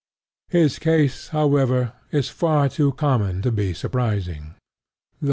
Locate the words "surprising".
3.71-4.55